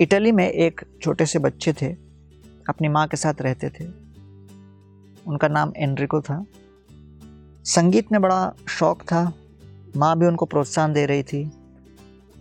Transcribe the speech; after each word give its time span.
Italy 0.00 0.32
में 0.32 0.48
एक 0.48 0.80
छोटे 1.02 1.26
से 1.26 1.38
बच्चे 1.38 1.72
थे, 1.72 1.92
अपनी 2.68 2.88
माँ 2.88 3.06
के 3.06 3.16
साथ 3.16 3.34
रहते 3.40 3.68
थे। 3.68 3.84
उनका 5.26 5.48
नाम 5.48 5.72
एनरिको 5.76 6.20
था। 6.20 6.46
संगीत 7.64 8.12
में 8.12 8.20
बड़ा 8.20 8.54
शौक 8.68 9.02
था। 9.02 9.32
माँ 9.96 10.18
भी 10.18 10.26
उनको 10.26 10.44
प्रोत्साहन 10.44 10.92
दे 10.92 11.06
रही 11.06 11.22
थी 11.22 11.52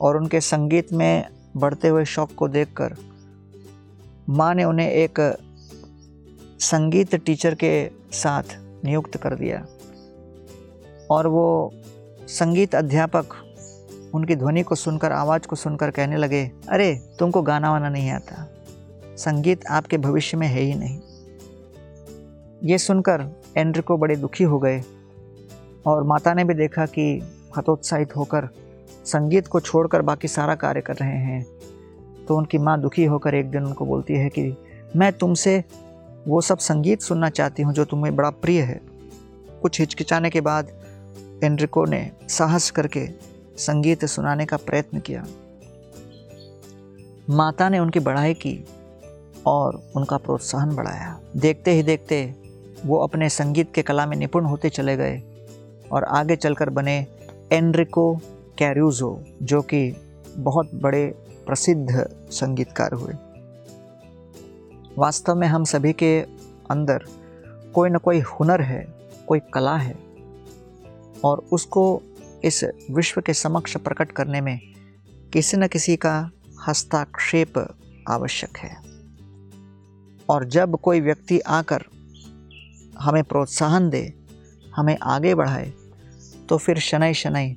और 0.02 0.18
उनके 0.18 0.42
संगीत 0.42 0.94
में 0.94 1.28
बढ़ते 1.58 1.88
हुए 1.88 2.06
शौक 2.06 2.34
को 2.34 2.48
देखकर 2.48 2.96
माँ 4.30 4.56
ने 4.56 4.64
उन्हें 4.64 4.92
एक 4.92 5.38
संगीत 6.60 7.16
टीचर 7.16 7.56
के 7.56 7.90
साथ 8.12 8.44
नियुक्त 8.86 9.18
कर 9.18 9.36
दिया। 9.36 9.66
और 11.12 11.28
वो 11.28 11.72
संगीत 12.28 12.76
अध्यापक 12.76 13.49
उनकी 14.14 14.36
ध्वनि 14.36 14.64
को 14.64 14.76
सुनकर, 14.76 15.12
आवाज़ 15.12 15.48
को 15.48 15.56
सुनकर 15.56 15.92
कहने 15.92 16.18
लगे, 16.18 16.52
अरे, 16.70 17.02
तुमको 17.20 17.42
गाना 17.42 17.72
वाना 17.72 17.90
नहीं 17.90 18.10
आता। 18.10 18.48
संगीत 19.18 19.66
आपके 19.68 19.98
भविष्य 19.98 20.38
में 20.38 20.48
है 20.48 20.62
ही 20.62 20.74
नहीं। 20.74 21.00
ये 22.64 22.78
सुनकर 22.78 23.42
एंड्रिको 23.58 23.98
बड़े 23.98 24.16
दुखी 24.16 24.44
हो 24.44 24.60
गए 24.60 24.84
और 25.86 26.04
माता 26.04 26.34
ने 26.34 26.44
भी 26.44 26.54
देखा 26.54 26.86
कि 26.86 27.34
हतोत्साहित 27.58 28.16
होकर 28.16 28.50
संगीत 29.06 29.48
को 29.48 29.60
छोड़कर 29.60 30.02
बाकी 30.02 30.28
सारा 30.28 30.56
कार्य 30.56 30.82
कर 30.82 30.94
रहे 30.94 31.18
हैं। 31.18 31.46
तो 32.28 32.38
उनकी 32.38 32.58
माँ 32.58 32.82
दुखी 32.82 33.06
होकर 33.06 33.36
एक 33.36 33.52
दिन 33.52 33.66
उनको 33.66 33.86
बोलती 33.86 34.14
है 34.14 34.30
कि, 34.30 34.58
मैं 34.96 35.14
तुमसे 35.14 35.64
वो 36.28 36.42
सब 36.42 36.58
संगीत 36.58 37.02
सुनना 37.02 37.30
चाहती 37.30 37.64
हूँ 37.64 37.74
जो 37.74 37.86
तुम्हें 37.86 38.16
बड़ा 38.16 38.30
प्रिय 38.30 38.62
है। 38.62 38.82
कुछ 39.62 39.80
हिचकिचाने 39.80 40.30
के 40.30 40.42
बाद 40.42 40.68
एंड्रिको 41.44 41.86
ने 41.86 42.12
साहस 42.30 42.72
करके 42.72 43.29
संगीत 43.60 44.06
सुनाने 44.06 44.46
का 44.46 44.58
प्रयत्न 44.58 45.00
किया। 45.00 45.26
माता 47.30 47.70
ने 47.70 47.80
उनकी 47.80 48.00
बढ़ाई 48.00 48.34
की 48.34 48.54
और 49.48 49.82
उनका 49.96 50.18
प्रोत्साहन 50.18 50.76
बढ़ाया। 50.76 51.20
देखते 51.38 51.72
ही 51.72 51.84
देखते 51.84 52.24
वो 52.86 52.98
अपने 52.98 53.30
संगीत 53.30 53.74
के 53.74 53.82
कला 53.82 54.06
में 54.06 54.16
निपुण 54.18 54.46
होते 54.46 54.70
चले 54.70 54.96
गए 54.98 55.22
और 55.92 56.04
आगे 56.04 56.36
चलकर 56.36 56.70
बने 56.70 56.96
एनरिको 57.52 58.16
कैरूजो, 58.58 59.20
जो 59.44 59.62
कि 59.62 59.96
बहुत 60.38 60.72
बड़े 60.76 61.06
प्रसिद्ध 61.46 62.10
संगीतकार 62.32 62.94
हुए। 62.94 63.14
वास्तव 64.98 65.36
में 65.36 65.48
हम 65.48 65.64
सभी 65.64 65.94
के 65.94 66.20
अंदर 66.72 67.06
कोई 67.76 67.90
ना 67.90 67.98
कोई 67.98 68.20
हुनर 68.20 68.62
है, 68.62 68.86
कोई 69.28 69.40
कला 69.54 69.76
है 69.78 69.96
और 71.24 71.44
उसको 71.52 72.02
इस 72.44 72.64
विश्व 72.92 73.22
के 73.22 73.34
समक्ष 73.34 73.78
प्रकट 73.78 74.12
करने 74.12 74.42
में 74.42 74.60
किसी 75.34 75.58
न 75.58 75.68
किसी 75.68 75.96
का 75.96 76.32
हस्ताक्षेप 76.68 77.76
आवश्यक 78.10 78.58
है। 78.58 78.76
और 80.30 80.46
जब 80.46 80.76
कोई 80.76 81.02
व्यक्ति 81.02 81.40
आकर 81.40 81.84
हमें 83.00 83.24
प्रोत्साहन 83.24 83.90
दे, 83.90 84.14
हमें 84.76 84.98
आगे 85.04 85.36
बढ़ाए 85.36 85.74
तो 86.50 86.58
फिर 86.58 86.80
शनै 86.80 87.14
शनै 87.14 87.56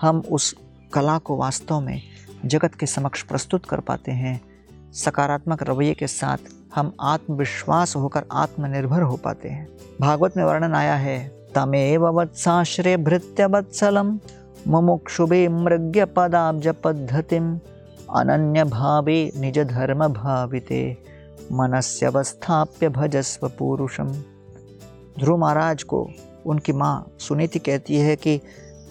हम 0.00 0.20
उस 0.20 0.54
कला 0.92 1.18
को 1.18 1.36
वास्तव 1.36 1.80
में 1.80 2.02
जगत 2.44 2.74
के 2.74 2.86
समक्ष 2.86 3.22
प्रस्तुत 3.22 3.66
कर 3.66 3.80
पाते 3.80 4.12
हैं। 4.12 4.40
सकारात्मक 4.92 5.62
रवैये 5.62 5.94
के 5.94 6.06
साथ 6.06 6.38
हम 6.74 6.92
आत्मविश्वास 7.00 7.96
होकर 7.96 8.24
आत्मनिर्भर 8.32 9.02
हो 9.02 9.16
पाते 9.16 9.48
हैं। 9.48 9.68
भागवत 10.00 10.36
में 10.36 10.44
वर्णन 10.44 10.74
आया 10.74 10.94
है 10.94 11.45
तमेव 11.56 12.06
वत्साश्रय 12.10 12.96
भृत्य 12.98 13.46
वत्सलम। 13.46 14.18
मुमुक्षुभे 14.66 15.46
मृग्य 15.48 16.04
पदाब्ज 16.06 16.68
पद्धतिम 16.84 17.58
अनन्य 18.16 18.64
भावे 18.66 19.18
निज 19.36 19.58
धर्म 19.68 20.06
भाविते 20.12 20.80
मनस्यवस्थाप्य 21.52 22.88
भजस्व 22.88 23.48
पुरुषम। 23.48 24.12
ध्रुव 25.18 25.38
महाराज 25.38 25.82
को 25.82 26.08
उनकी 26.46 26.72
माँ 26.72 26.94
सुनीति 27.20 27.58
कहती 27.58 27.96
है 27.96 28.16
कि 28.16 28.40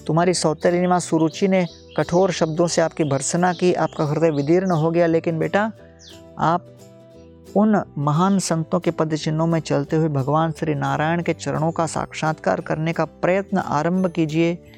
तुम्हारी 0.07 0.33
सौतरिनी 0.33 0.87
माँ 0.87 0.99
सुरुचि 0.99 1.47
ने 1.47 1.65
कठोर 1.97 2.31
शब्दों 2.31 2.67
से 2.67 2.81
आपकी 2.81 3.03
भर्सना 3.03 3.51
की 3.53 3.73
आपका 3.75 4.05
हृदय 4.05 4.31
विदीर्ण 4.31 4.71
हो 4.71 4.91
गया, 4.91 5.05
लेकिन 5.07 5.39
बेटा 5.39 5.71
आप 6.39 6.65
उन 7.55 7.81
महान 7.97 8.39
संतों 8.39 8.79
के 8.79 8.91
पद 8.91 9.15
चिन्हों 9.15 9.47
में 9.47 9.59
चलते 9.59 9.95
हुए 9.95 10.09
भगवान 10.09 10.51
श्री 10.51 10.75
नारायण 10.75 11.21
के 11.23 11.33
चरणों 11.33 11.71
का 11.71 11.85
साक्षात्कार 11.85 12.61
करने 12.61 12.93
का 12.93 13.05
प्रयत्न 13.05 13.57
आरंभ 13.57 14.07
कीजिए 14.07 14.73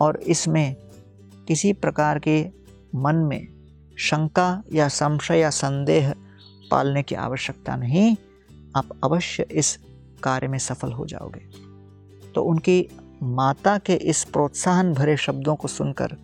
और 0.00 0.16
इसमें 0.16 0.76
किसी 1.48 1.72
प्रकार 1.72 2.18
के 2.18 2.50
मन 2.94 3.14
में 3.14 3.48
शंका 3.98 4.62
या 4.72 4.88
संशय 4.88 5.38
या 5.38 5.50
संदेह 5.50 6.14
पालने 6.70 7.02
की 7.02 7.14
आवश्यकता 7.14 7.76
नहीं, 7.76 8.16
आप 8.76 8.88
अवश्य 9.04 9.46
इस 9.50 9.78
कार्य 10.22 10.48
में 10.48 10.58
सफल 10.58 10.92
हो 10.92 11.06
जाओगे। 11.06 11.40
तो 12.34 12.42
उनकी 12.42 12.88
माता 13.22 13.78
के 13.78 13.94
इस 13.94 14.24
प्रोत्साहन 14.24 14.92
भरे 14.92 15.16
शब्दों 15.16 15.54
को 15.56 15.68
सुनकर 15.68 16.16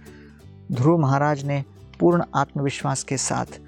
ध्रुव 0.72 0.98
महाराज 0.98 1.44
ने 1.44 1.64
पूर्ण 2.00 2.24
आत्मविश्वास 2.34 3.02
के 3.02 3.16
साथ 3.16 3.60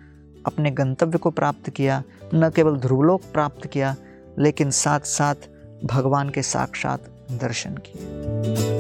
अपने 0.47 0.71
गंतव्य 0.71 1.19
को 1.19 1.31
प्राप्त 1.31 1.71
किया, 1.71 2.03
न 2.35 2.51
केवल 2.51 2.77
ध्रुवलोक 2.77 3.23
प्राप्त 3.33 3.67
किया, 3.67 3.97
लेकिन 4.39 4.71
साथ 4.71 5.01
साथ 5.01 5.35
भगवान 5.85 6.31
के 6.31 6.43
साक्षात 6.43 7.05
दर्शन 7.33 7.71
किए। 7.71 8.80